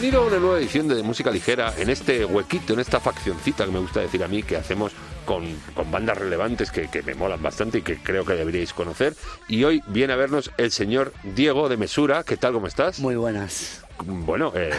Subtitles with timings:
[0.00, 3.72] Bienvenido a una nueva edición de Música Ligera en este huequito, en esta faccioncita que
[3.72, 4.92] me gusta decir a mí que hacemos
[5.24, 9.16] con, con bandas relevantes que, que, me molan bastante y que creo que deberíais conocer.
[9.48, 12.22] Y hoy viene a vernos el señor Diego de Mesura.
[12.22, 12.52] ¿Qué tal?
[12.52, 13.00] ¿Cómo estás?
[13.00, 13.84] Muy buenas.
[14.04, 14.70] Bueno, eh,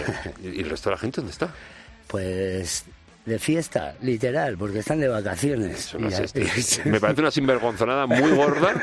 [0.42, 1.54] ¿y el resto de la gente dónde está?
[2.08, 2.86] Pues
[3.26, 5.96] de fiesta, literal, porque están de vacaciones.
[6.86, 8.74] Me parece una sinvergonzonada muy gorda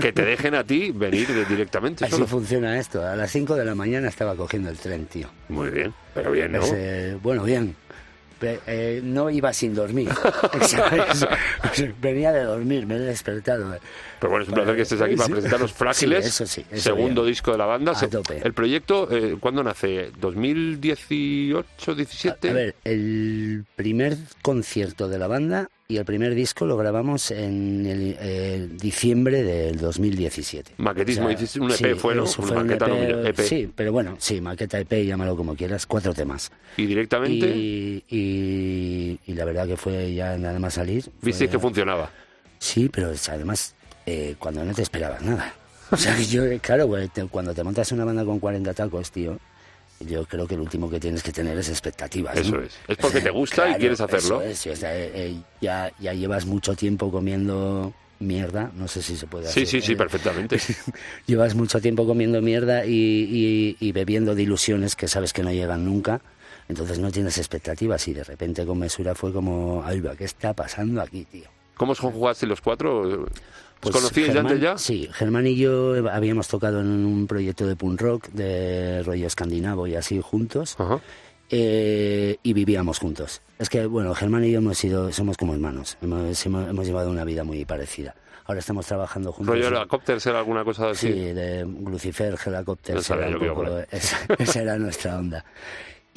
[0.00, 2.04] que te dejen a ti venir directamente.
[2.04, 3.06] Así funciona esto.
[3.06, 5.28] A las 5 de la mañana estaba cogiendo el tren, tío.
[5.48, 6.60] Muy bien, pero bien, ¿no?
[6.74, 7.76] Eh, bueno, bien.
[8.40, 10.08] Eh, no iba sin dormir.
[12.00, 13.76] Venía de dormir, me he despertado.
[14.20, 17.24] Pero bueno, es un placer que estés aquí para presentar Los Frágiles, eso sí, segundo
[17.24, 17.92] disco de la banda.
[17.92, 18.40] A tope.
[18.42, 20.12] El proyecto, eh, ¿cuándo nace?
[20.12, 22.50] ¿2018, 17?
[22.50, 27.84] A ver, el primer concierto de la banda y el primer disco lo grabamos en
[27.84, 30.74] el, diciembre del 2017.
[30.78, 32.26] Maquetismo, hiciste un EP, fue, ¿no?
[32.26, 36.50] Fue maqueta EP, e Sí, pero bueno, sí, maqueta EP, llámalo como quieras, cuatro temas.
[36.78, 37.46] ¿Y directamente?
[37.54, 41.10] Y, la verdad que fue ya nada más salir.
[41.20, 42.10] ¿Viste que funcionaba?
[42.58, 43.74] Sí, pero además
[44.06, 45.54] eh, cuando no te esperabas nada.
[45.90, 46.88] O sea, yo, claro,
[47.30, 49.38] cuando te montas una banda con 40 tacos, tío,
[50.00, 52.36] yo creo que lo último que tienes que tener es expectativas.
[52.36, 52.76] Eso es.
[52.88, 54.42] Es porque te gusta y quieres hacerlo.
[54.42, 54.82] Eso es.
[54.82, 59.66] Eh, eh, ya, ya llevas mucho tiempo comiendo mierda, no sé si se puede hacer.
[59.66, 60.58] Sí, sí, sí, eh, perfectamente.
[61.26, 65.84] llevas mucho tiempo comiendo mierda y, y, bebiendo de ilusiones que sabes que no llegan
[65.84, 66.20] nunca.
[66.68, 71.02] Entonces no tienes expectativas y de repente con mesura fue como, ay, ¿qué está pasando
[71.02, 71.44] aquí, tío?
[71.76, 73.26] ¿Cómo jugaste los cuatro?
[73.84, 74.78] Pues ¿Conocíais antes ya?
[74.78, 79.86] Sí, Germán y yo habíamos tocado en un proyecto de punk rock, de rollo escandinavo
[79.86, 80.76] y así juntos.
[81.50, 83.42] Eh, y vivíamos juntos.
[83.58, 87.24] Es que, bueno, Germán y yo hemos sido, somos como hermanos, hemos, hemos, llevado una
[87.24, 88.14] vida muy parecida.
[88.46, 89.54] Ahora estamos trabajando juntos.
[89.54, 91.12] ¿Rollo helicóptero era alguna cosa así?
[91.12, 92.98] Sí, de Lucifer, helicóptero.
[92.98, 95.44] esa era nuestra onda.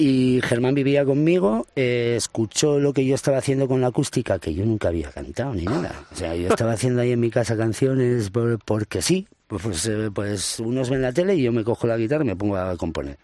[0.00, 4.54] Y Germán vivía conmigo, eh, escuchó lo que yo estaba haciendo con la acústica, que
[4.54, 6.06] yo nunca había cantado ni nada.
[6.12, 8.30] O sea, yo estaba haciendo ahí en mi casa canciones
[8.64, 9.26] porque sí.
[9.48, 12.36] Pues, eh, pues, unos ven la tele y yo me cojo la guitarra y me
[12.36, 13.18] pongo a componer.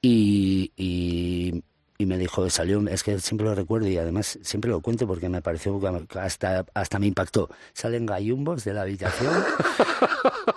[0.00, 1.62] Y, y,
[2.06, 5.40] me dijo, salió, es que siempre lo recuerdo y además siempre lo cuento porque me
[5.40, 5.80] pareció
[6.18, 7.50] hasta, hasta me impactó.
[7.74, 9.34] Salen gallumbos de la habitación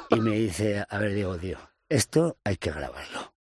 [0.09, 1.57] y me dice, a ver, digo, tío,
[1.89, 3.34] esto hay que grabarlo.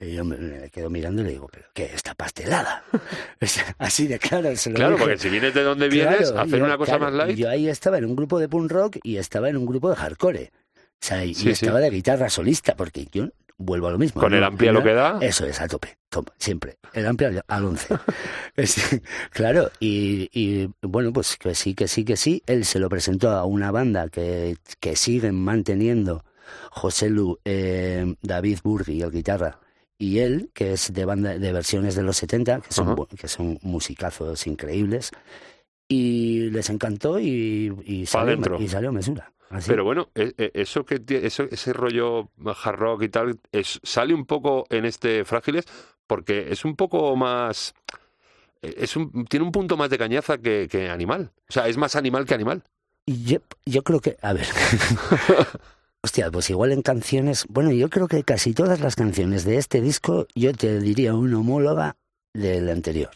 [0.00, 1.84] Y yo me, quedo mirando y le digo, ¿pero qué?
[1.84, 2.82] ¿Está pastelada?
[3.78, 4.56] Así de claro.
[4.56, 7.36] Se lo claro, porque si vienes de donde vienes, hacer una cosa más light.
[7.36, 9.96] Yo ahí estaba en un grupo de punk rock y estaba en un grupo de
[9.96, 10.52] hardcore.
[10.74, 13.28] O sea, y estaba de guitarra solista, porque yo
[13.60, 14.20] vuelvo a lo mismo.
[14.20, 15.18] ¿Con el amplia lo que da?
[15.20, 15.96] Eso es, a tope.
[16.38, 16.78] siempre.
[16.92, 17.98] El amplia al 11.
[19.30, 22.42] claro, y, y, bueno, pues que sí, que sí, que sí.
[22.46, 26.24] Él se lo presentó a una banda que, que siguen manteniendo
[26.70, 29.58] José Lu, eh, David Burgi, el guitarra,
[30.00, 33.58] y él, que es de banda de versiones de los 70, que son, que son
[33.60, 35.10] musicazos increíbles,
[35.86, 39.30] y les encantó y, y, salió, y salió mesura.
[39.66, 44.14] Pero bueno, e, e, eso que eso, ese rollo hard rock y tal, es, sale
[44.14, 45.66] un poco en este Frágiles,
[46.06, 47.74] porque es un poco más...
[48.62, 51.30] E, es un, tiene un punto más de cañaza que, que animal.
[51.46, 52.64] O sea, es más animal que animal.
[53.04, 54.46] Yo, yo creo que, a ver,
[56.02, 59.82] Hostia, pues igual en canciones, bueno, yo creo que casi todas las canciones de este
[59.82, 61.96] disco yo te diría una homóloga
[62.32, 63.10] del anterior.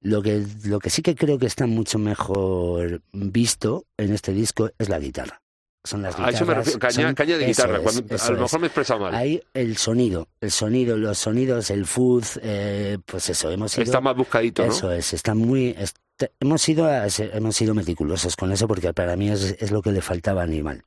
[0.00, 4.70] Lo que, lo que sí que creo que está mucho mejor visto en este disco
[4.78, 5.40] es la guitarra.
[5.82, 6.34] Son las guitarras.
[6.34, 9.14] A eso me refiero, caña, de guitarra, cuando, a lo mejor me he expresado mal.
[9.14, 13.84] Hay el sonido, el sonido, los sonidos, el fuzz, eh, pues eso, hemos sido...
[13.84, 14.72] Está más buscadito, ¿no?
[14.72, 15.74] Eso es, está muy...
[16.40, 16.86] hemos, sido,
[17.32, 20.44] hemos sido meticulosos con eso porque para mí es, es lo que le faltaba a
[20.44, 20.84] Animal.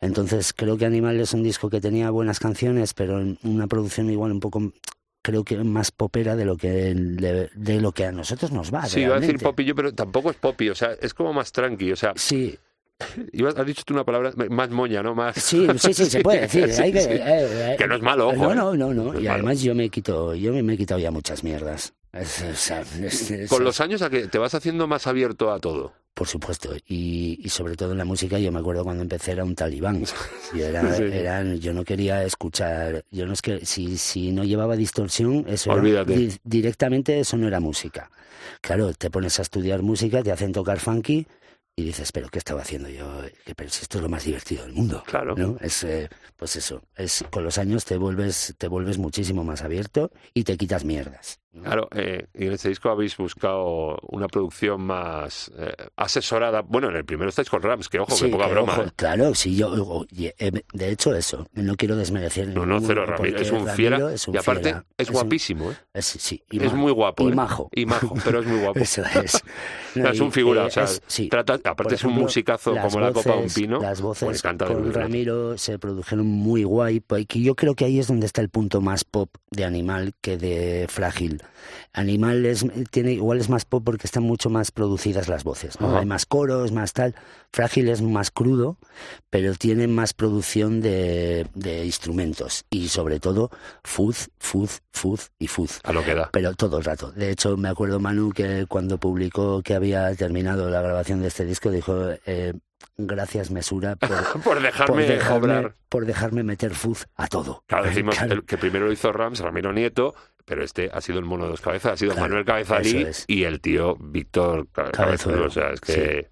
[0.00, 4.10] Entonces creo que Animal es un disco que tenía buenas canciones, pero en una producción
[4.10, 4.72] igual un poco
[5.22, 8.86] creo que más popera de lo que de, lo que a nosotros nos va.
[8.86, 11.92] Sí, iba a decir popillo, pero tampoco es popi, o sea, es como más tranqui,
[11.92, 12.12] o sea.
[12.16, 12.58] Sí.
[13.56, 15.14] has dicho tú una palabra más moña, ¿no?
[15.14, 15.36] Más.
[15.36, 16.66] Sí, sí, sí, se puede decir.
[16.66, 18.54] que, eh, eh, no es malo, ojo.
[18.54, 19.20] No, no, no, no.
[19.20, 21.94] y además yo me quito, yo me he quitado ya muchas mierdas.
[23.48, 25.92] Con los años a que te vas haciendo más abierto a todo.
[26.14, 29.54] Por supuesto, y, sobre todo en la música, yo me acuerdo cuando empecé era un
[29.54, 30.04] talibán.
[30.54, 35.44] Yo, era, yo no quería escuchar, yo no es que si, si no llevaba distorsión,
[35.48, 35.72] eso
[36.42, 38.10] directamente eso no era música.
[38.60, 41.26] Claro, te pones a estudiar música, te hacen tocar funky
[41.76, 43.22] y dices, pero ¿qué estaba haciendo yo?
[43.56, 45.02] Pero si esto es lo más divertido del mundo.
[45.06, 45.34] Claro.
[45.36, 45.56] ¿no?
[45.60, 50.10] Es, eh, pues eso, es, con los años te vuelves, te vuelves muchísimo más abierto
[50.34, 51.40] y te quitas mierdas.
[51.52, 56.62] Claro, eh, y en este disco habéis buscado una producción más eh, asesorada.
[56.62, 58.84] Bueno, en el primero estáis con Rams, que ojo, que poca broma.
[58.86, 58.90] ¿eh?
[58.94, 62.48] Claro, sí, yo, de hecho eso, no quiero desmerecer.
[62.48, 63.98] No, no, cero, Ramiro, es un fiera.
[64.32, 65.76] y aparte, es, guapísimo, ¿eh?
[65.92, 67.28] Es, sí, es muy guapo.
[67.28, 67.68] Y majo.
[67.74, 68.78] Y majo, pero es muy guapo.
[68.78, 69.42] eso es.
[69.96, 70.86] es un figura, o sea,
[71.28, 73.80] trata, aparte es un musicazo como la copa de un pino.
[73.80, 78.26] Las voces con Ramiro se produjeron muy guay, porque yo creo que ahí es donde
[78.26, 81.39] está el punto más pop de Animal que de Frágil
[81.92, 85.98] Animal es, tiene, igual es más pop porque están mucho más producidas las voces, ¿no?
[85.98, 87.14] Hay más coros, más tal.
[87.52, 88.78] Frágil es más crudo,
[89.28, 93.50] pero tiene más producción de, de instrumentos y sobre todo
[93.82, 95.80] fuz, fuz, fuz y fuz.
[95.82, 96.30] A lo que da.
[96.32, 97.10] Pero todo el rato.
[97.10, 101.44] De hecho, me acuerdo Manu que cuando publicó que había terminado la grabación de este
[101.44, 102.10] disco dijo...
[102.26, 102.52] Eh,
[102.96, 103.96] gracias Mesura
[104.44, 107.64] por, dejarme, por por dejarme meter fuz a todo.
[107.66, 108.16] Claro, decimos
[108.46, 110.14] que primero lo hizo Rams, Ramiro Nieto,
[110.50, 113.60] pero este ha sido el mono de dos cabezas, ha sido Manuel Cabezalí y el
[113.60, 115.46] tío Víctor Cabezuelo.
[115.46, 116.28] O sea, es que,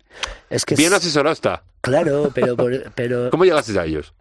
[0.51, 1.63] es que bien asesorado está.
[1.81, 2.57] Claro, pero,
[2.97, 3.31] pero...
[3.31, 4.13] ¿Cómo llegaste a ellos?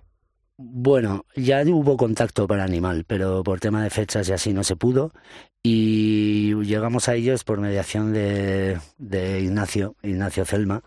[0.56, 4.76] Bueno, ya hubo contacto para Animal, pero por tema de fechas y así no se
[4.76, 5.14] pudo.
[5.64, 10.84] Y llegamos a ellos por mediación de, de Ignacio, Ignacio Celma.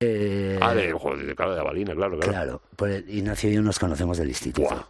[0.00, 2.32] Eh, ah, de, joder, claro, de Avalina, claro, claro.
[2.32, 4.88] Claro, pues Ignacio y yo nos conocemos del instituto.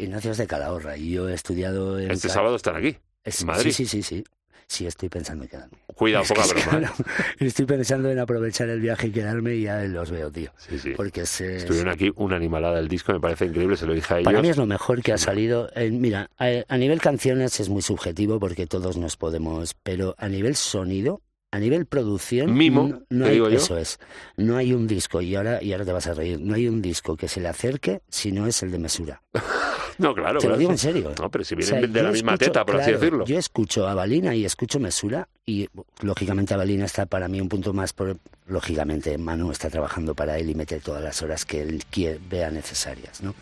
[0.00, 2.10] Ignacio es de Calahorra y yo he estudiado en...
[2.10, 3.72] Este sábado están aquí, en Madrid.
[3.72, 4.24] Sí, sí, sí, sí.
[4.70, 5.78] Sí, estoy pensando en quedarme.
[5.96, 6.86] Cuidado, poca broma.
[6.86, 6.92] ¿eh?
[7.40, 10.52] estoy pensando en aprovechar el viaje y quedarme y ya los veo, tío.
[10.58, 10.92] Sí, sí.
[10.96, 14.26] Porque Estuvieron aquí una animalada del disco, me parece increíble, se lo dije a ellos.
[14.26, 15.68] Para mí es lo mejor que ha salido.
[15.90, 21.20] mira, a, nivel canciones es muy subjetivo porque todos nos podemos, pero a nivel sonido,
[21.50, 23.98] a nivel producción, Mimo, no, hay, eso es.
[24.36, 26.80] No hay un disco, y ahora, y ahora te vas a reír, no hay un
[26.80, 29.22] disco que se le acerque si no es el de mesura.
[30.00, 30.40] No, claro.
[30.40, 31.12] Te lo digo en serio.
[31.20, 33.24] No, pero si vienen de la misma teta, por así decirlo.
[33.26, 35.68] Yo escucho a Balina y escucho Mesura y
[36.00, 38.16] lógicamente Balina está para mí un punto más por
[38.46, 41.84] lógicamente Manu está trabajando para él y mete todas las horas que él
[42.28, 43.34] vea necesarias, ¿no?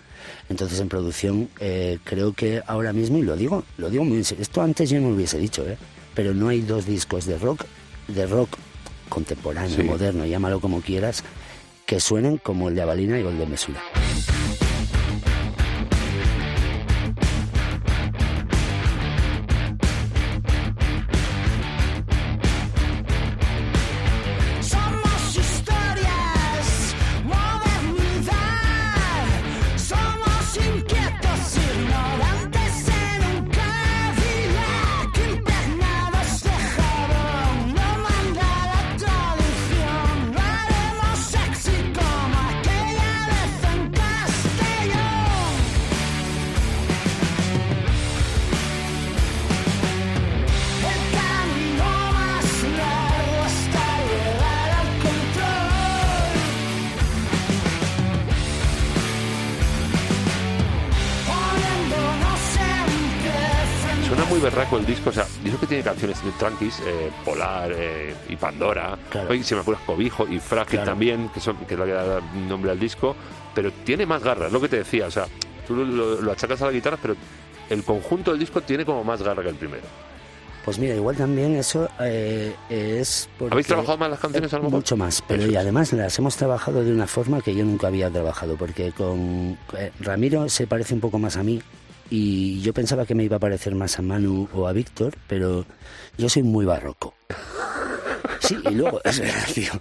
[0.49, 4.25] Entonces en producción eh, creo que ahora mismo y lo digo, lo digo muy en
[4.25, 4.43] serio.
[4.43, 5.79] Esto antes yo no lo hubiese dicho, ¿eh?
[6.15, 7.65] Pero no hay dos discos de rock,
[8.09, 8.51] de rock
[9.09, 11.23] contemporáneo, moderno, llámalo como quieras,
[11.87, 13.81] que suenen como el de Balina y el de Mesura.
[66.38, 68.97] Tranquis, eh, Polar eh, y Pandora,
[69.28, 72.21] hoy se me acuerda Cobijo y Frágil también, que, son, que es la que da
[72.49, 73.14] nombre al disco,
[73.54, 75.26] pero tiene más garra, lo que te decía, o sea,
[75.66, 77.16] tú lo, achacas a la guitarra, pero
[77.68, 79.83] el conjunto del disco tiene como más garra que el primero.
[80.64, 83.28] Pues mira, igual también eso eh, es...
[83.50, 86.92] ¿Habéis trabajado más las canciones a Mucho más, pero y además las hemos trabajado de
[86.92, 89.57] una forma que yo nunca había trabajado, porque con
[90.00, 91.62] Ramiro se parece un poco más a mí,
[92.11, 95.65] y yo pensaba que me iba a parecer más a Manu o a Víctor, pero
[96.17, 97.15] yo soy muy barroco.
[98.41, 99.00] Sí, y luego,
[99.55, 99.73] tío,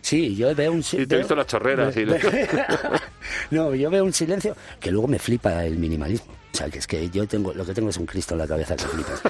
[0.00, 1.08] sí, yo veo un silencio.
[1.08, 1.94] te he visto las chorreras.
[3.50, 6.32] no, yo veo un silencio que luego me flipa el minimalismo.
[6.52, 8.46] O sea, que es que yo tengo, lo que tengo es un Cristo en la
[8.46, 9.20] cabeza que flipas.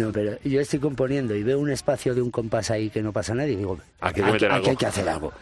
[0.00, 3.12] No, pero yo estoy componiendo y veo un espacio de un compás ahí que no
[3.12, 5.32] pasa nadie y digo, aquí, hay, hay que hacer algo.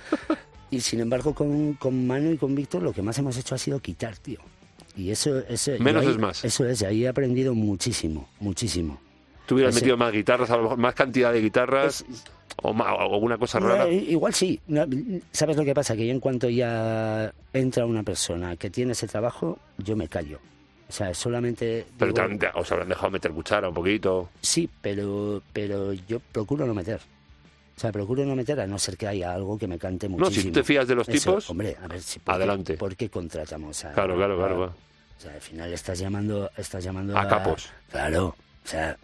[0.70, 3.58] Y sin embargo, con, con Manu y con Víctor lo que más hemos hecho ha
[3.58, 4.40] sido quitar, tío.
[4.96, 6.44] Y eso, eso Menos es más.
[6.44, 9.00] Eso es, ahí he aprendido muchísimo, muchísimo.
[9.46, 12.04] ¿Tú hubieras metido más guitarras, a lo mejor más cantidad de guitarras?
[12.62, 13.88] o, más, alguna cosa rara.
[13.88, 14.60] igual sí.
[15.32, 15.96] ¿Sabes lo que pasa?
[15.96, 20.38] Que yo en cuanto ya entra una persona que tiene ese trabajo, yo me callo.
[20.88, 21.86] O sea, solamente...
[21.98, 22.12] Pero
[22.54, 24.28] os habrán dejado meter cuchara un poquito.
[24.40, 27.00] Sí, pero, pero yo procuro no meter.
[27.80, 30.36] O sea, procuro no meter a no ser que haya algo que me cante muchísimo.
[30.36, 32.76] No, si te fías de los tipos, hombre, a ver si adelante.
[32.76, 34.64] ¿Por qué contratamos a Claro, claro, claro.
[34.64, 34.72] O
[35.18, 37.70] sea, al final estás llamando estás llamando a, capos.
[37.90, 38.98] Claro, o sea,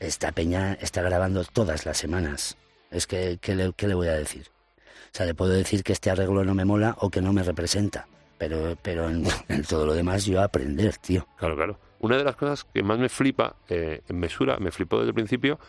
[0.00, 2.56] esta peña está grabando todas las semanas.
[2.90, 4.48] Es que ¿qué le, qué le voy a decir?
[4.48, 7.44] O sea, le puedo decir que este arreglo no me mola o que no me
[7.44, 9.22] representa, pero pero en,
[9.68, 11.28] todo lo demás yo a aprender, tío.
[11.36, 11.78] Claro, claro.
[12.00, 15.14] una de las cosas que más me flipa eh, en Mesura, me flipó desde el
[15.14, 15.60] principio,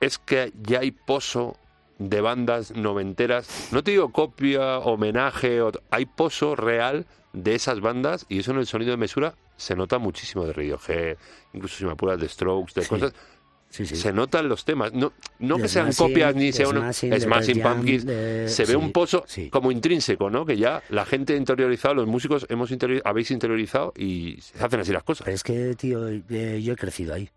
[0.00, 1.56] es que ya hay pozo
[1.98, 3.68] de bandas noventeras.
[3.72, 8.66] No te digo copia, homenaje, hay pozo real de esas bandas y eso en el
[8.66, 11.18] sonido de Mesura se nota muchísimo de Radiohead,
[11.52, 13.12] incluso si me apuras de Strokes, de cosas
[13.70, 14.92] se notan los temas.
[14.92, 16.88] No, no que sean copias ni sea uno.
[16.90, 18.04] Es más Pumpkins.
[18.52, 20.44] se ve un pozo como intrínseco, ¿no?
[20.44, 22.70] Que ya la gente interiorizado, los músicos hemos
[23.04, 25.28] habéis interiorizado y se hacen así las cosas.
[25.28, 27.30] es que, tío, eh, yo he crecido ahí.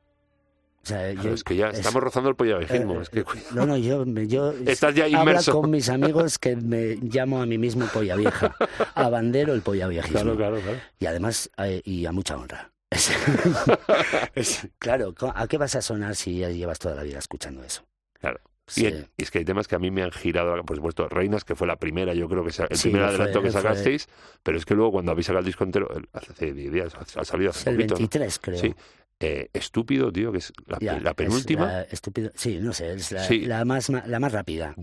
[0.83, 2.67] O sea, yo, es que ya estamos rozando el pollo eh,
[3.01, 3.23] es que,
[3.53, 5.53] no, no, yo, yo Estás ya inmerso.
[5.53, 8.53] con mis amigos que me llamo a mí mismo polla vieja.
[8.95, 10.19] A bandero el polla viejismo.
[10.19, 10.79] Claro, claro, claro.
[10.99, 12.73] Y además, eh, y a mucha honra.
[14.77, 17.85] claro, ¿a qué vas a sonar si ya llevas toda la vida escuchando eso?
[18.19, 18.41] Claro.
[18.75, 18.85] Y,
[19.17, 21.67] es que hay temas que a mí me han girado, por supuesto, Reinas, que fue
[21.67, 24.07] la primera, yo creo que el primer adelanto que sacasteis,
[24.41, 27.51] pero es que luego cuando habéis sacado el disco entero, hace 10 días, ha salido
[27.51, 28.57] hace el 23, creo.
[28.57, 28.73] Sí.
[29.19, 31.81] Eh, estúpido, tío, que es la, penúltima.
[31.83, 33.11] estúpido, sí, no sé, es
[33.47, 34.75] la, más, la más rápida.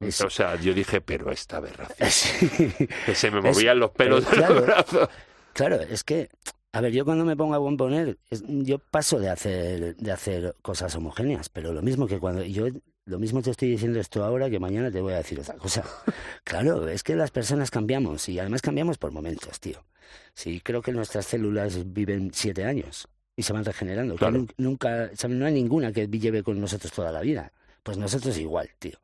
[0.00, 2.40] O sea, yo dije, pero esta aberración.
[3.06, 5.08] que se me movían los pelos del brazo.
[5.52, 6.28] Claro, es que
[6.76, 10.94] a ver, yo cuando me pongo a componer, yo paso de hacer, de hacer cosas
[10.94, 12.66] homogéneas, pero lo mismo que cuando yo
[13.06, 15.84] lo mismo te estoy diciendo esto ahora que mañana te voy a decir otra cosa.
[16.44, 19.84] Claro, es que las personas cambiamos y además cambiamos por momentos, tío.
[20.34, 24.16] Sí, creo que nuestras células viven siete años y se van regenerando.
[24.56, 27.52] nunca, no hay ninguna que lleve con nosotros toda la vida.
[27.82, 28.98] Pues nosotros igual, tío.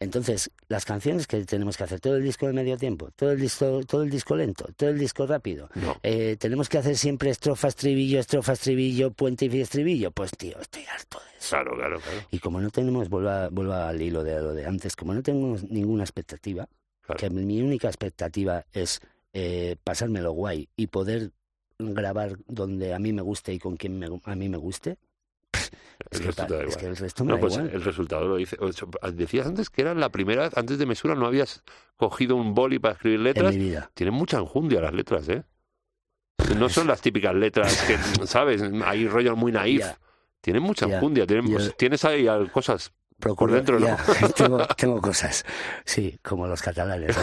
[0.00, 3.40] Entonces, las canciones que tenemos que hacer, todo el disco de medio tiempo, todo el
[3.40, 5.68] disco, todo el disco lento, todo el disco rápido,
[6.02, 10.10] eh, tenemos que hacer siempre estrofa, estribillo, estrofa, estribillo, puente y estribillo.
[10.10, 11.50] Pues tío, estoy harto de eso.
[11.50, 12.18] Claro, claro, claro.
[12.30, 15.64] Y como no tenemos, vuelva, vuelva al hilo de lo de antes, como no tenemos
[15.64, 16.68] ninguna expectativa,
[17.16, 19.00] que mi única expectativa es
[19.32, 21.30] eh, pasármelo guay y poder
[21.92, 24.96] grabar donde a mí me guste y con quien a mí me guste,
[26.10, 28.56] el resultado es que el resto no, pues el resultado lo dice.
[29.12, 31.62] Decías antes que era la primera, antes de Mesura no habías
[31.96, 33.54] cogido un boli para escribir letras.
[33.94, 35.44] Tienen mucha enjundia las letras, ¿eh?
[36.58, 38.62] No son las típicas letras que, ¿sabes?
[38.84, 39.86] Hay rollo muy naif.
[40.40, 41.26] Tienen mucha enjundia.
[41.76, 43.96] tienes ahí cosas por dentro, ¿no?
[44.76, 45.44] tengo, cosas,
[45.84, 47.16] sí, como los catalanes.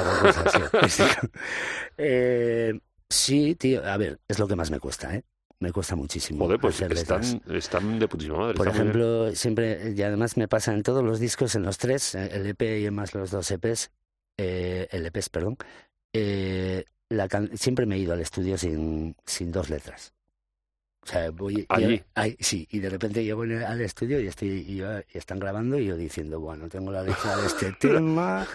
[0.88, 1.04] sí.
[1.98, 2.80] eh,
[3.12, 5.24] sí, tío, a ver, es lo que más me cuesta, ¿eh?
[5.62, 6.46] me cuesta muchísimo.
[6.46, 8.56] Joder, pues están, están, de putísima madre.
[8.56, 12.30] Por ejemplo, siempre, y además me pasa en todos los discos, en los tres, eh,
[12.34, 13.92] el EP y más los dos EPs,
[14.38, 15.58] eh, el EPs, perdón,
[16.14, 20.14] eh, la siempre me he ido al estudio sin, sin dos letras.
[21.04, 22.02] O sea, voy allí.
[22.40, 24.82] sí, y de repente yo voy al estudio y estoy y,
[25.18, 28.48] están grabando y yo diciendo, bueno, tengo la letra de este tema.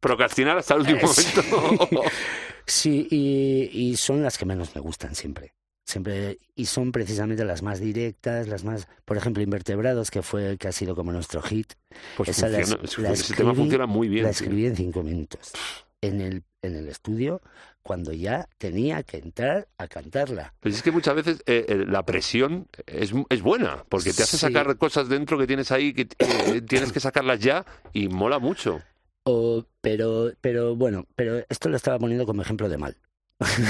[0.00, 2.02] Procrastinar hasta el último momento.
[2.66, 5.54] sí, y, y son las que menos me gustan siempre
[5.88, 10.68] siempre y son precisamente las más directas, las más, por ejemplo, invertebrados que fue que
[10.68, 11.72] ha sido como nuestro hit.
[12.16, 14.24] Pues Esa ese tema funciona muy bien.
[14.24, 15.52] La escribí en cinco minutos
[16.00, 17.40] en el en el estudio
[17.82, 20.52] cuando ya tenía que entrar a cantarla.
[20.60, 24.36] Pues es que muchas veces eh, eh, la presión es, es, buena, porque te hace
[24.36, 27.64] sacar cosas dentro que tienes ahí, que eh, tienes que sacarlas ya
[27.94, 28.82] y mola mucho.
[29.30, 32.96] O, pero, pero bueno, pero esto lo estaba poniendo como ejemplo de mal.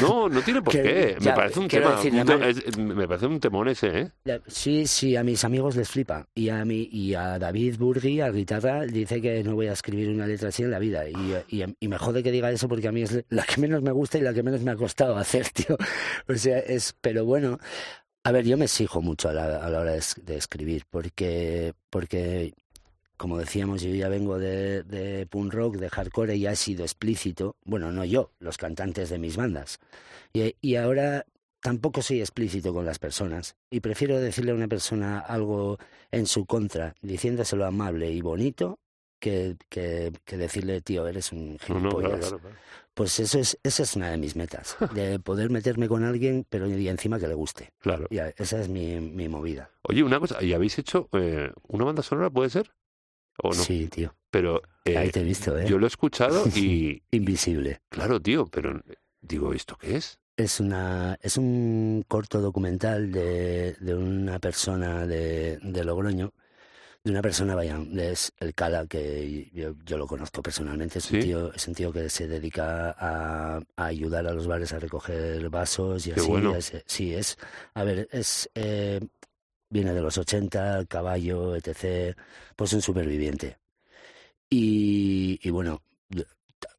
[0.00, 1.16] No, no tiene por qué.
[1.20, 2.00] me parece un tema.
[2.78, 4.40] me parece un temón ese, ¿eh?
[4.46, 6.28] Sí, sí, a mis amigos les flipa.
[6.32, 10.10] Y a mí, y a David Burgi, a guitarra, dice que no voy a escribir
[10.10, 11.08] una letra así en la vida.
[11.08, 13.90] Y, y, me jode que diga eso porque a mí es la que menos me
[13.90, 15.76] gusta y la que menos me ha costado hacer, tío.
[16.28, 16.94] O sea, es.
[17.00, 17.58] Pero bueno.
[18.24, 21.72] A ver, yo me exijo mucho a la, a la hora de, de escribir porque,
[21.88, 22.52] porque
[23.18, 26.84] como decíamos, yo ya vengo de, de punk rock, de hardcore, y ya he sido
[26.84, 27.56] explícito.
[27.64, 29.80] Bueno, no yo, los cantantes de mis bandas.
[30.32, 31.26] Y, y, ahora
[31.60, 33.56] tampoco soy explícito con las personas.
[33.70, 35.78] Y prefiero decirle a una persona algo
[36.10, 38.78] en su contra, diciéndoselo amable y bonito,
[39.18, 42.34] que, que, decirle, tío, eres un gilipollas.
[42.94, 46.66] Pues eso es, esa es una de mis metas, de poder meterme con alguien, pero
[46.68, 47.72] y encima que le guste.
[47.78, 48.06] Claro.
[48.10, 49.70] Ya, esa es mi, mi movida.
[49.82, 52.72] Oye, una cosa, ¿y habéis hecho eh, una banda sonora, puede ser?
[53.52, 54.14] Sí, tío.
[54.30, 55.66] Pero Ahí te he visto, ¿eh?
[55.66, 57.02] yo lo he escuchado y...
[57.10, 57.80] Invisible.
[57.88, 58.80] Claro, tío, pero
[59.20, 60.18] digo, ¿esto qué es?
[60.36, 66.32] Es, una, es un corto documental de, de una persona de, de Logroño,
[67.02, 71.52] de una persona, vaya, es el Cala, que yo, lo conozco personalmente, es un, tío,
[71.52, 76.12] es un tío que se dedica a, ayudar a los bares a recoger vasos y
[76.12, 76.82] así.
[76.86, 77.36] sí, es,
[77.74, 79.00] a ver, es, eh,
[79.70, 82.16] viene de los 80, caballo, etc.
[82.56, 83.58] Pues un superviviente.
[84.50, 85.82] Y, y bueno,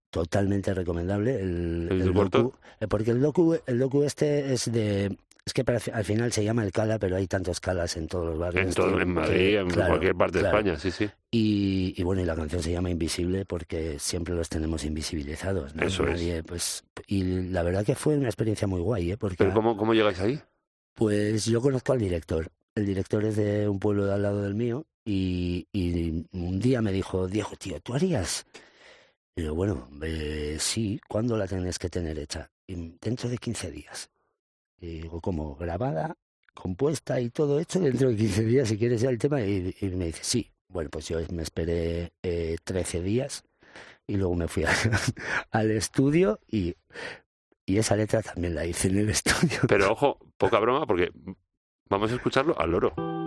[0.10, 5.15] totalmente recomendable el, ¿El, docu, eh, porque el docu, el docu este es de
[5.46, 8.39] Es que al final se llama el Cala, pero hay tantos Calas en todos los
[8.39, 8.67] barrios.
[8.67, 11.10] En, todo, en Madrid, en cualquier parte de España, sí, sí.
[11.31, 15.75] Y, bueno, y la canción se llama Invisible porque siempre los tenemos invisibilizados.
[15.75, 15.84] ¿no?
[15.84, 19.17] Eso Nadie, Pues, y la verdad que fue una experiencia muy guay, ¿eh?
[19.17, 20.39] Porque, ¿Pero cómo, cómo llegáis ahí?
[20.96, 22.51] Pues yo conozco al director.
[22.79, 26.81] El director es de un pueblo de al lado del mío y, y un día
[26.81, 28.45] me dijo, Diego, tío, ¿tú harías
[29.39, 32.51] y yo, bueno, eh, sí, ¿cuándo la tienes que tener hecha?
[32.67, 34.12] dentro de 15 días.
[34.79, 36.17] Y digo, como grabada,
[36.53, 39.41] compuesta y todo hecho dentro de 15 días, si quieres ya el tema.
[39.41, 40.51] Y, me dice, sí.
[40.67, 43.43] Bueno, pues yo me esperé eh, 13 días
[44.05, 44.65] y luego me fui
[45.51, 46.75] al estudio y,
[47.65, 49.62] y esa letra también la hice en el estudio.
[49.69, 51.12] Pero ojo, poca broma porque
[51.89, 53.18] vamos a escucharlo al loro.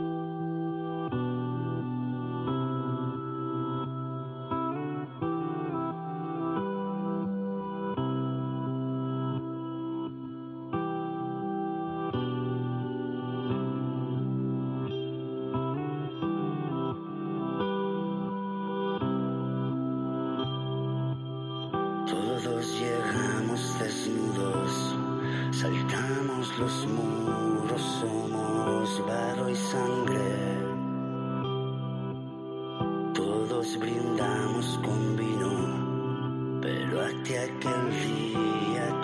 [36.93, 39.02] solo hasta aquel día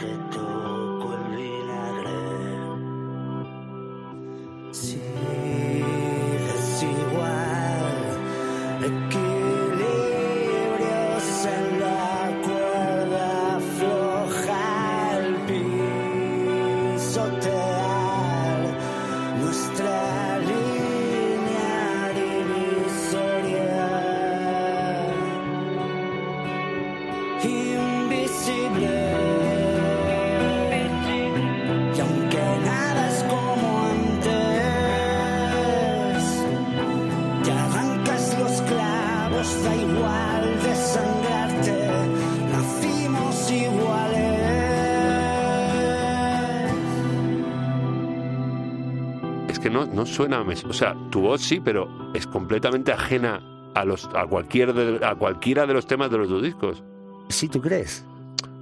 [49.99, 53.43] no, suena, o sea, tu voz sí, pero es completamente ajena
[53.75, 56.85] a los a cualquier a cualquiera de los temas de los dos discos.
[57.29, 58.05] ¿Sí tú crees?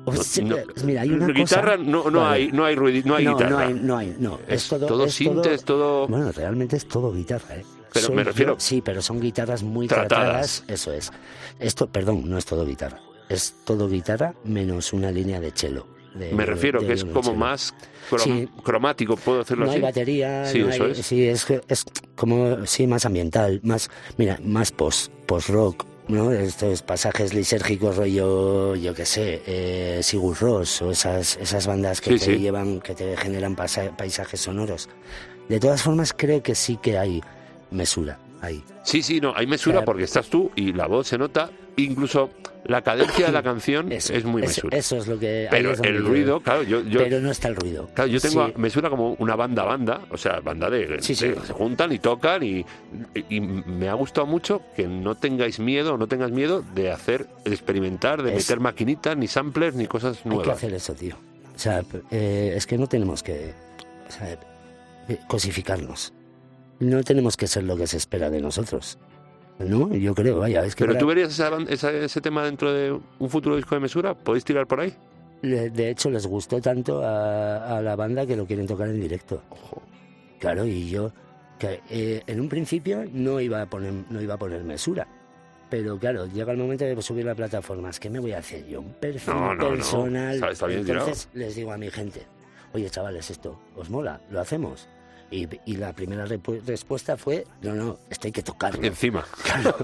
[0.06, 3.50] no, mira, hay una guitarra no, no hay no hay ruido, no hay guitarra.
[3.50, 4.38] No hay, no hay, no.
[4.48, 6.06] Es, todo, todo es todo...
[6.08, 7.66] Bueno, realmente es todo guitarra, ¿eh?
[7.92, 8.56] Pero me refiero...
[8.58, 10.64] sí, pero son guitarras muy tratadas.
[10.68, 11.10] Eso es.
[11.58, 13.00] Esto, perdón, no es todo guitarra.
[13.28, 15.86] Es todo guitarra menos una línea de cello.
[16.32, 17.74] Me refiero que es como más
[18.62, 19.80] cromático, puedo decirlo no así.
[19.80, 20.98] No hay batería, sí, es.
[20.98, 26.32] sí, es, es como, sí, más ambiental, más, mira, más post, post rock, ¿no?
[26.32, 32.18] Estos pasajes lisérgicos rollo, yo qué sé, eh, Sigur Ross o esas, esas bandas que
[32.18, 34.88] te llevan, que te generan paisajes sonoros.
[35.48, 37.20] De todas formas, creo que sí que hay
[37.70, 38.62] mesura ahí.
[38.82, 42.30] Sí, sí, no, hay mesura porque estás tú y la voz se nota, incluso
[42.64, 44.76] la cadencia de la canción es muy mesura.
[44.76, 45.46] Eso es lo que.
[45.50, 47.88] Pero el ruido, claro, yo, Pero no está el ruido.
[47.94, 51.00] Claro, yo tengo mesura como una banda banda, o sea, banda de.
[51.00, 52.64] se juntan y tocan y,
[53.28, 57.52] y, me ha gustado mucho que no tengáis miedo, no tengas miedo de hacer, de
[57.52, 60.46] experimentar, de meter maquinitas, ni samplers, ni cosas nuevas.
[60.46, 61.16] Hay que hacer eso, tío.
[61.54, 63.54] O sea, eh, es que no tenemos que
[65.08, 66.12] eh, cosificarnos.
[66.78, 68.98] No tenemos que ser lo que se espera de nosotros.
[69.58, 69.94] ¿No?
[69.94, 70.84] Yo creo, vaya, es que...
[70.84, 74.14] ¿Pero tú verías ese tema dentro de un futuro disco de mesura?
[74.14, 74.94] ¿Podéis tirar por ahí?
[75.42, 79.42] De hecho, les gustó tanto a, la banda que lo quieren tocar en directo.
[80.38, 81.12] Claro, y yo
[81.58, 85.06] que, eh, en un principio no iba a poner no iba a poner mesura.
[85.68, 87.90] Pero claro, llega el momento de subir la plataforma.
[87.98, 88.80] ¿Qué me voy a hacer yo?
[88.80, 90.40] Un perfil personal.
[90.70, 92.22] Entonces les digo a mi gente,
[92.72, 94.20] oye chavales, esto, ¿os mola?
[94.30, 94.88] ¿Lo hacemos?
[95.30, 98.82] Y, y la primera respuesta fue, no, no, esto hay que tocarlo.
[98.82, 99.24] Encima.
[99.42, 99.76] Claro.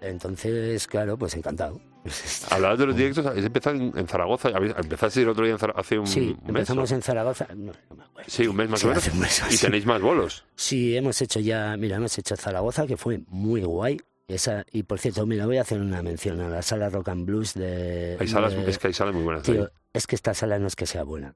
[0.00, 1.80] entonces, claro, pues encantado.
[2.50, 6.06] Hablabas de los directos, habéis empezado en, Zaragoza, empezaste el otro día en hace un,
[6.06, 6.48] sí, mes.
[6.48, 8.30] empezamos en Zaragoza, no, me acuerdo.
[8.30, 9.42] Sí, un mes más o menos.
[9.50, 10.44] y tenéis más bolos.
[10.54, 13.98] Sí, hemos hecho ya, mira, hemos hecho Zaragoza, que fue muy guay.
[14.28, 17.24] Esa, y por cierto, mira, voy a hacer una mención a la sala Rock and
[17.24, 18.18] Blues de...
[18.20, 19.42] Hay salas, es que hay salas muy buenas.
[19.42, 21.32] Tío, es que esta sala no es que sea buena,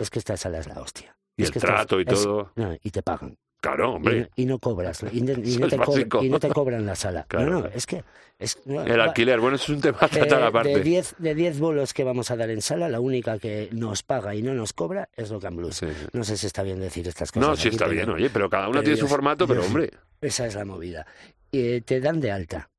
[0.00, 1.14] es que esta sala es la hostia.
[1.36, 2.52] Y el trato y todo.
[2.82, 3.36] y te pagan.
[3.60, 4.30] Claro, hombre.
[4.36, 5.04] Y, no cobras.
[5.12, 7.26] Y, no te cobran la sala.
[7.32, 8.02] No, no, es que.
[8.38, 10.70] Es, el alquiler, bueno, eso es un tema a tratar aparte.
[10.70, 14.02] De 10 de diez bolos que vamos a dar en sala, la única que nos
[14.02, 15.84] paga y no nos cobra es Rock and Blues.
[16.14, 17.46] No sé si está bien decir estas cosas.
[17.46, 19.90] No, sí está bien, oye, pero cada una tiene su formato, pero hombre.
[20.22, 21.06] Esa es la movida.
[21.52, 22.70] Y te dan de alta.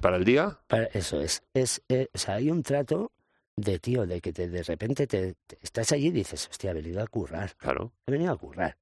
[0.00, 0.58] ¿Para el día?
[0.66, 1.42] Para, eso es.
[1.52, 3.12] es eh, o sea, hay un trato
[3.56, 7.02] de tío, de que te, de repente te, estás allí y dices, hostia, he venido
[7.02, 7.54] a currar.
[7.56, 7.92] Claro.
[8.06, 8.76] He venido a currar.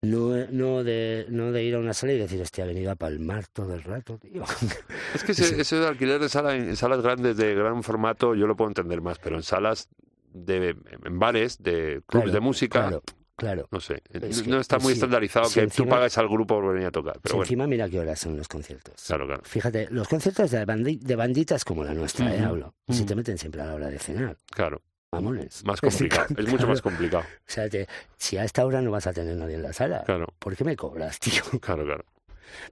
[0.00, 2.96] No, no, de, no de ir a una sala y decir, hostia, he venido a
[2.96, 4.42] palmar todo el rato, tío.
[5.14, 8.46] Es que ese, ese de alquiler de sala en salas grandes de gran formato yo
[8.46, 9.88] lo puedo entender más, pero en salas
[10.32, 10.74] de
[11.04, 13.02] en bares, de clubes de música, claro.
[13.42, 13.66] Claro.
[13.72, 14.00] No sé,
[14.46, 17.18] no está muy estandarizado que tú pagues al grupo por venir a tocar.
[17.20, 18.94] Pero Encima mira qué horas son los conciertos.
[19.04, 19.42] Claro, claro.
[19.44, 22.38] Fíjate, los conciertos de, de banditas como la nuestra, ¿eh?
[22.38, 22.72] Hablo.
[22.88, 24.38] Si te meten siempre a la hora de cenar.
[24.48, 24.80] Claro.
[25.10, 25.64] Mamones.
[25.64, 27.24] Más complicado, es mucho más complicado.
[27.24, 27.68] O sea,
[28.16, 30.32] si a esta hora no vas a tener nadie en la sala, claro.
[30.38, 31.42] ¿por qué me cobras, tío?
[31.60, 32.04] Claro, claro.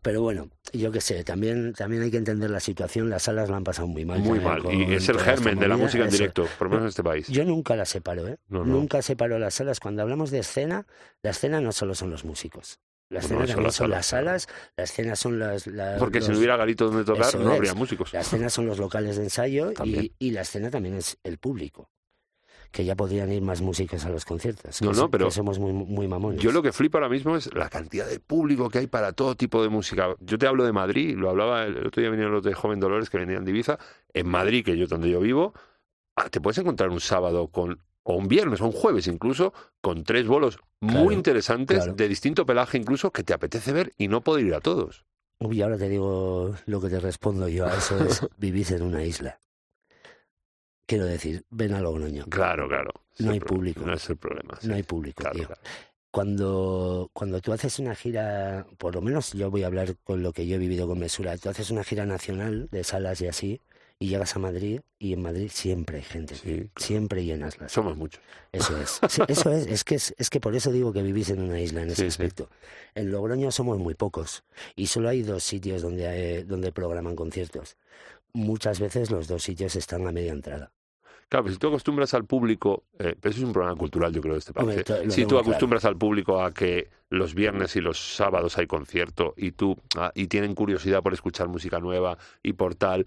[0.02, 3.10] Pero bueno, yo qué sé, también, también hay que entender la situación.
[3.10, 4.20] Las salas la han pasado muy mal.
[4.20, 4.62] Muy mal.
[4.72, 7.28] Y es el germen de la música en directo, por lo menos en este país.
[7.28, 8.38] Yo nunca la separo, ¿eh?
[8.48, 9.80] Nunca separo las salas.
[9.80, 10.86] Cuando hablamos de escena,
[11.22, 12.80] la escena no solo son los músicos.
[13.08, 15.64] La escena también son las salas, la escena son las...
[15.98, 18.12] Porque si no hubiera garito donde tocar, no habría músicos.
[18.12, 21.90] La escena son los locales de ensayo y, y, la escena también es el público
[22.70, 24.80] que ya podrían ir más músicos a los conciertos.
[24.82, 26.40] No, no, pero somos muy, muy mamones.
[26.40, 29.34] Yo lo que flipo ahora mismo es la cantidad de público que hay para todo
[29.34, 30.14] tipo de música.
[30.20, 33.10] Yo te hablo de Madrid, lo hablaba el otro día venían los de Joven Dolores
[33.10, 33.78] que venían de Ibiza.
[34.12, 35.54] En Madrid, que yo donde yo vivo,
[36.16, 40.04] ah, te puedes encontrar un sábado con o un viernes o un jueves incluso, con
[40.04, 44.46] tres bolos muy interesantes, de distinto pelaje incluso, que te apetece ver y no poder
[44.46, 45.04] ir a todos.
[45.38, 49.04] Uy, ahora te digo lo que te respondo yo a eso es vivís en una
[49.04, 49.40] isla.
[50.90, 52.24] Quiero decir, ven a Logroño.
[52.24, 52.90] Claro, claro.
[53.20, 53.86] No hay público.
[53.86, 54.58] No es el problema.
[54.64, 55.48] No hay público, tío.
[56.10, 60.32] Cuando, cuando tú haces una gira, por lo menos yo voy a hablar con lo
[60.32, 63.60] que yo he vivido con Mesura, tú haces una gira nacional de salas y así,
[64.00, 66.34] y llegas a Madrid y en Madrid siempre hay gente,
[66.74, 67.70] siempre llenas las.
[67.70, 68.20] Somos muchos.
[68.50, 68.98] Eso es,
[69.28, 71.82] eso es, es que es, es, que por eso digo que vivís en una isla
[71.82, 72.50] en ese aspecto.
[72.96, 74.42] En Logroño somos muy pocos
[74.74, 77.76] y solo hay dos sitios donde, donde programan conciertos.
[78.32, 80.72] Muchas veces los dos sitios están a media entrada.
[81.30, 84.40] Claro, si tú acostumbras al público, eh, eso es un problema cultural, yo creo, de
[84.40, 84.82] este país.
[85.10, 89.52] si tú acostumbras al público a que los viernes y los sábados hay concierto y
[89.52, 93.06] tú ah, y tienen curiosidad por escuchar música nueva y por tal,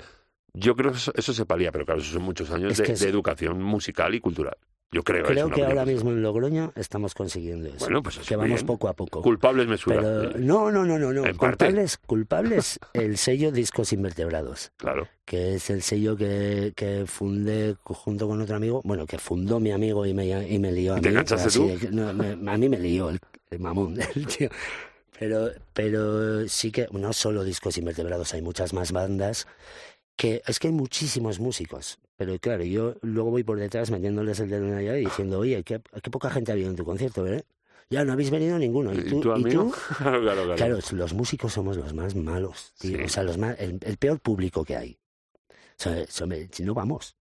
[0.54, 4.16] yo creo que eso, se palía, pero claro, eso son muchos años de, educación musical
[4.16, 4.56] y cultural.
[4.94, 5.26] Yo creo.
[5.26, 7.78] Creo que ahora mismo en Logroño estamos consiguiendo eso.
[7.80, 9.24] Bueno, pues que vamos poco a poco.
[9.24, 11.24] Culpables me Pero, no, no, no, no, no.
[11.36, 14.72] culpables, culpables el sello Discos Invertebrados.
[14.78, 15.08] Claro.
[15.26, 18.82] Que es el sello que, que fundé junto con otro amigo.
[18.84, 21.16] Bueno, que fundó mi amigo y me, y me lió a ¿Te mí.
[21.16, 21.72] enganchaste tú?
[22.48, 23.20] a mí me lió el,
[23.60, 24.50] mamón del tío.
[25.18, 29.48] Pero, pero sí que no solo Discos Invertebrados, hay muchas más bandas
[30.16, 34.50] que es que hay muchísimos músicos, pero claro, yo luego voy por detrás metiéndoles el
[34.50, 36.86] dedo en la llave y diciendo, oye, qué, qué poca gente ha habido en tu
[36.86, 37.44] concierto, ¿verdad?
[37.90, 38.94] Ya no habéis venido ninguno.
[38.94, 39.34] ¿Y tú?
[39.38, 39.72] ¿Y, tú?
[39.98, 40.56] claro, claro, claro.
[40.56, 43.06] claro, los músicos somos los más malos, tío.
[43.06, 44.98] O sea, los más, el, peor público que hay.
[45.50, 46.06] O sea,
[46.52, 47.16] si no vamos.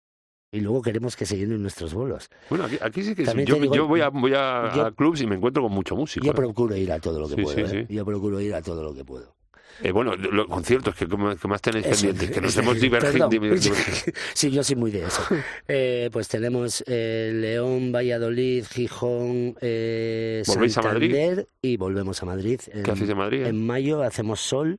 [0.50, 2.30] Y luego queremos que se llenen nuestros bolos.
[2.48, 3.44] Bueno, aquí, sí que sí.
[3.44, 6.24] Yo, yo, voy, a, voy a, clubs y me encuentro con mucho músico.
[6.24, 6.34] Yo ¿eh?
[6.34, 7.66] procuro ir a todo lo que puedo.
[7.66, 7.86] ¿eh?
[7.88, 9.37] Yo procuro ir a todo lo que puedo.
[9.82, 13.30] Eh, bueno, los conciertos que, más tenéis pendientes, que nos hemos divergido.
[14.34, 15.22] sí, yo soy muy de eso.
[15.70, 22.60] Eh, pues tenemos eh, León, Valladolid, Gijón, eh, Santander y volvemos a Madrid.
[22.84, 23.46] ¿Qué hacéis en Madrid?
[23.46, 24.78] En mayo hacemos Sol,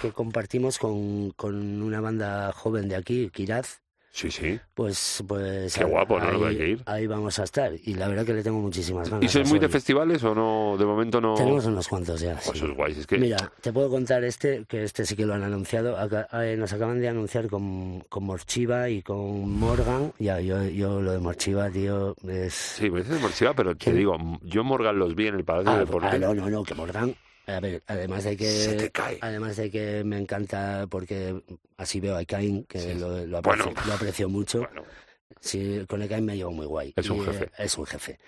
[0.00, 3.81] que compartimos con, con una banda joven de aquí, Kiraz,
[4.12, 4.60] Sí, sí.
[4.74, 5.74] Pues, pues.
[5.74, 6.26] Qué guapo, ¿no?
[6.26, 6.82] Ahí, hay que ir.
[6.84, 7.72] ahí vamos a estar.
[7.82, 9.24] Y la verdad que le tengo muchísimas ganas.
[9.24, 10.76] ¿Y sois muy de festivales o no?
[10.78, 11.32] De momento no.
[11.32, 12.38] Tenemos unos cuantos ya.
[12.44, 12.66] Pues sí.
[12.66, 12.92] es guay.
[12.92, 13.16] Es que...
[13.16, 15.96] Mira, te puedo contar este, que este sí que lo han anunciado.
[16.34, 20.12] Eh, nos acaban de anunciar con, con Morchiva y con Morgan.
[20.18, 22.52] Ya, yo, yo lo de Morchiva, tío, es.
[22.52, 25.74] Sí, me dices Morchiva, pero te digo, yo Morgan los vi en el Palacio ah,
[25.78, 26.12] de Deportes.
[26.12, 27.14] Ah, no, no, no, que Morgan
[27.46, 31.42] a ver, además de que además de que me encanta porque
[31.76, 34.68] así veo a Cain que lo, lo, aprecio, mucho.
[35.40, 36.92] Sí, con el Cain me llevo muy guay.
[36.96, 37.50] Es un jefe.
[37.58, 38.18] Es un jefe.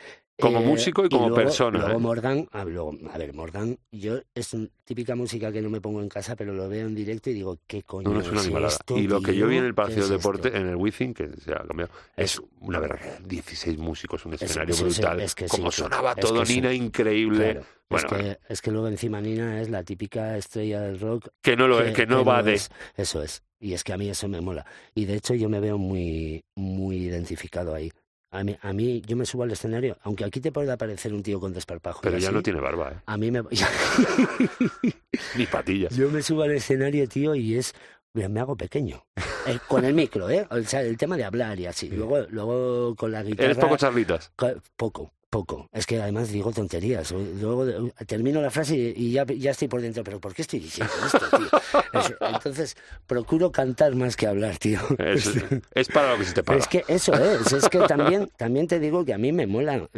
[0.41, 1.79] Como eh, músico y como persona.
[1.79, 2.03] Luego ¿eh?
[2.03, 6.53] Morgan, a, ver, Morgan, yo es típica música que no me pongo en casa, pero
[6.53, 9.37] lo veo en directo y digo, ¿qué coño no, es, una esto, Y lo que
[9.37, 12.41] yo vi en el Palacio de Deporte, en el Wizzing, que se ha cambiado, es,
[12.61, 15.21] una verdad, 16 músicos, un escenario brutal.
[15.21, 17.61] Es que como sonaba todo, Nina, increíble.
[17.89, 21.29] Bueno, es, que, es que luego encima Nina es la típica estrella del rock.
[21.43, 22.61] Que no lo es, que no va de.
[22.97, 23.43] eso es.
[23.61, 24.67] Y es que a mí eso me mola.
[24.95, 27.93] Y de hecho yo me veo muy, muy identificado ahí.
[28.35, 31.23] A mí, a mí, yo me subo al escenario, aunque aquí te puede aparecer un
[31.23, 32.01] tío con desparpajo.
[32.03, 32.97] Pero ya no tiene barba, ¿eh?
[33.07, 33.43] A mí me...
[35.37, 35.95] Ni patillas.
[35.95, 37.75] Yo me subo al escenario, tío, y es...
[38.13, 39.05] Me hago pequeño.
[39.47, 40.49] Eh, con el micro, ¿eh?
[40.51, 41.89] O sea, el tema de hablar y así.
[41.91, 43.51] Luego, luego con la guitarra...
[43.51, 44.33] ¿Eres poco charlitas?
[44.77, 45.13] Poco.
[45.35, 45.69] Poco.
[45.73, 47.11] Es que además digo tonterías.
[47.11, 50.05] Luego termino la frase y, ya, ya estoy por dentro.
[50.05, 52.17] ¿Pero por qué estoy diciendo esto, tío?
[52.33, 52.77] entonces,
[53.09, 54.79] procuro cantar más que hablar, tío.
[55.75, 56.61] Es, para lo que se te paga.
[56.61, 57.53] Es que eso es.
[57.53, 59.89] Es que también, también te digo que a mí me mola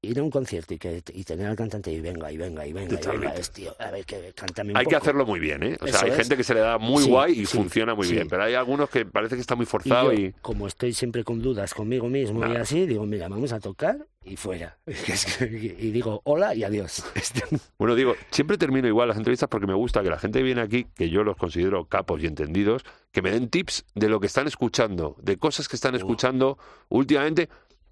[0.00, 2.72] ir a un concierto y, que, y tener al cantante y venga, y venga, y
[2.72, 5.62] venga, y venga, es, tío, a ver, que cántame un Hay que hacerlo muy bien,
[5.64, 5.76] ¿eh?
[5.80, 8.44] O sea, hay gente que se le da muy guay y funciona muy bien, pero
[8.44, 12.08] hay algunos que parece que está muy forzado y, Como estoy siempre con dudas conmigo
[12.08, 14.78] mismo y así, digo, mira, vamos a tocar y fuera.
[15.40, 17.04] y digo, hola y adiós.
[17.78, 20.86] bueno, digo, siempre termino igual las entrevistas porque me gusta que la gente viene aquí,
[20.94, 24.46] que yo los considero capos y entendidos, que me den tips de lo que están
[24.46, 26.58] escuchando, de cosas que están escuchando
[26.88, 27.48] últimamente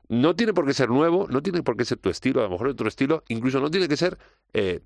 [0.09, 2.51] no tiene por qué ser nuevo, no tiene por qué ser tu estilo, a lo
[2.51, 4.19] mejor otro estilo, incluso no tiene que ser
[4.53, 4.81] eh,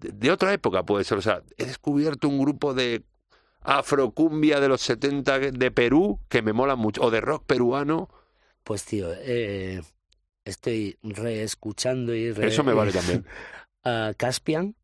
[0.00, 1.18] de, otra época, puede ser.
[1.18, 3.04] O sea, he descubierto un grupo de
[3.60, 8.08] afrocumbia de los 70 de Perú que me mola mucho, o de rock peruano.
[8.62, 9.82] Pues tío, eh,
[10.44, 12.48] estoy reescuchando y re...
[12.48, 13.26] Eso me vale también.
[13.84, 14.74] a Caspian,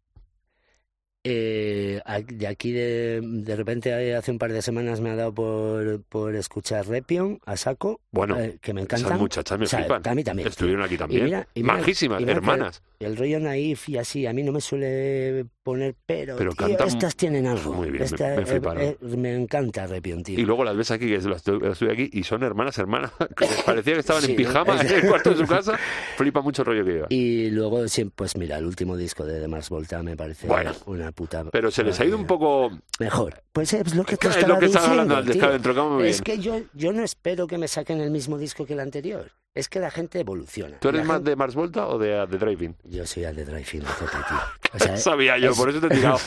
[1.22, 5.34] eh, de aquí de, de repente eh, hace un par de semanas me ha dado
[5.34, 9.16] por, por escuchar Repion a saco, bueno, eh, que me encanta.
[9.16, 10.02] muchachas me flipan.
[10.04, 10.48] A mí también.
[10.48, 11.46] Estuvieron aquí también.
[11.62, 12.82] Majísimas, hermanas.
[12.98, 17.46] El, rollo naif y así, a mí no me suele poner pero, pero estas tienen
[17.46, 17.72] algo.
[17.72, 20.38] Muy bien, me, eh, me, encanta Repion, tío.
[20.38, 23.94] Y luego las ves aquí, que las estoy, aquí, y son hermanas, hermanas, que parecía
[23.94, 25.78] que estaban en pijama en el cuarto de su casa.
[26.16, 27.06] Flipa mucho el rollo que iba.
[27.10, 30.48] Y luego, pues mira, el último disco de, Mars Volta me parece
[30.86, 31.09] una
[31.52, 32.70] pero se les ha ido un poco...
[32.98, 33.42] Mejor.
[33.52, 37.02] Pues es lo que te estaba lo que diciendo, hablando Es que yo, yo no
[37.02, 39.32] espero que me saquen el mismo disco que el anterior.
[39.54, 40.78] Es que la gente evoluciona.
[40.78, 42.76] ¿Tú eres más de Mars Volta o de, de Driving?
[42.84, 43.82] Yo soy de Driving,
[44.74, 46.18] o sea, Sabía yo, por eso te he tirado.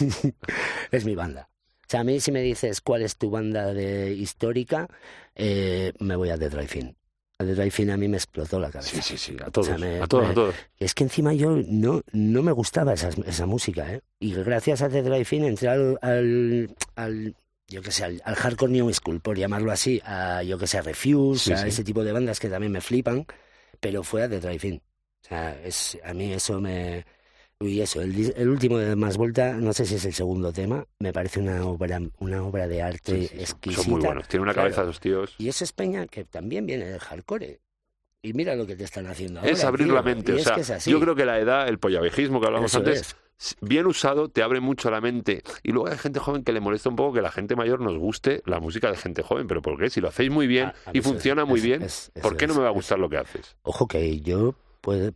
[0.92, 1.50] es mi banda.
[1.82, 4.88] O sea, a mí si me dices cuál es tu banda de histórica,
[5.36, 6.98] eh, me voy a The Drive-In
[7.40, 8.96] de Drive a mí me explotó la cabeza.
[8.96, 10.56] Sí, sí, sí, a todos, a todos, a todos.
[10.78, 14.02] Es que encima yo no, no me gustaba esa, esa música, ¿eh?
[14.20, 15.98] Y gracias a The Drive-In entré al,
[16.96, 17.36] al,
[17.68, 20.82] yo que sé, al, hardcore new school, por llamarlo así, a yo que sé, a
[20.82, 23.26] Refuse, a ese tipo de bandas que también me flipan,
[23.80, 24.76] pero fue a The Drive-In.
[24.76, 27.06] O sea, es, a mí eso me,
[27.68, 31.14] y eso, el, último de Más Vuelta, no sé si es el segundo tema, me
[31.14, 33.84] parece una obra, una obra de arte exquisita.
[33.84, 35.36] Son muy buenos, tiene una cabeza esos tíos.
[35.38, 37.60] Y eso es Peña que también viene del hardcore.
[38.22, 39.52] Y mira lo que te están haciendo ahora.
[39.52, 40.34] Es abrir la mente.
[40.34, 43.18] O sea, yo creo que la edad, el pollavejismo que hablábamos antes,
[43.60, 45.44] bien usado, te abre mucho la mente.
[45.62, 47.98] Y luego hay gente joven que le molesta un poco que la gente mayor nos
[47.98, 49.48] guste la música de gente joven.
[49.48, 49.90] ¿Pero por qué?
[49.90, 51.86] Si lo hacéis muy bien y funciona muy bien,
[52.22, 53.58] ¿por qué no me va a gustar lo que haces?
[53.64, 54.56] Ojo que yo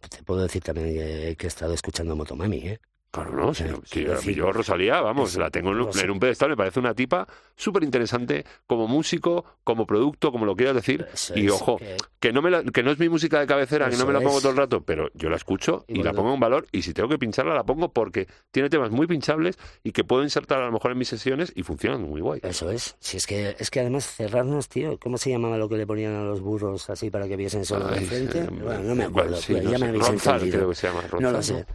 [0.10, 2.80] te puedo decir también que, he estado escuchando Motomami, ¿eh?
[3.18, 7.28] Claro, no, si, yo Rosalía, vamos, la tengo en, un pedestal, me parece una tipa
[7.56, 11.08] súper interesante como músico, como producto, como lo quieras decir.
[11.34, 11.80] y ojo,
[12.20, 14.40] que, no me que no es mi música de cabecera, que no me la pongo
[14.40, 17.10] todo el rato, pero yo la escucho y, la pongo en valor y si tengo
[17.10, 20.72] que pincharla la pongo porque tiene temas muy pinchables y que puedo insertar a lo
[20.72, 22.42] mejor en mis sesiones y funcionan muy guay.
[22.44, 25.78] Eso es, si es que es que además cerrarnos, tío, ¿cómo se llamaba lo que
[25.78, 28.40] le ponían a los burros así para que viesen solo de frente?
[28.40, 30.58] Eh, bueno, no me acuerdo, ya me habéis entendido.
[30.58, 31.66] Creo que se llama, no lo sé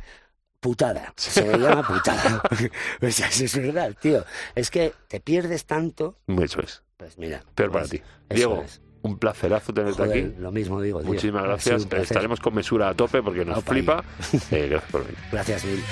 [0.62, 1.12] putada.
[1.16, 2.40] Se llama putada.
[3.00, 4.24] pues eso es verdad, tío.
[4.54, 6.16] Es que te pierdes tanto.
[6.26, 6.82] Eso es.
[6.96, 7.42] Pues mira.
[7.54, 8.02] Peor para pues ti.
[8.30, 8.64] Diego,
[9.02, 10.34] un placerazo tenerte aquí.
[10.38, 11.00] Lo mismo digo.
[11.00, 11.08] Tío.
[11.08, 11.86] Muchísimas gracias.
[11.90, 14.04] Estaremos con mesura a tope porque nos flipa.
[14.52, 15.18] Eh, gracias por venir.
[15.30, 15.82] Gracias, Bill.